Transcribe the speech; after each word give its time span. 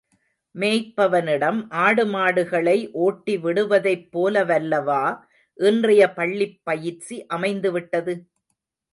மேய்ப்பவனிடம் 0.55 1.57
ஆடு 1.81 2.05
மாடுகளை 2.05 2.75
ஓட்டி 3.01 3.37
விடுவதைப் 3.37 4.07
போல 4.11 4.43
வல்லவா 4.43 5.03
இன்றைய 5.59 6.07
பள்ளிப் 6.13 6.59
பயிற்சி 6.63 7.17
அமைந்து 7.27 7.71
விட்டது? 7.71 8.15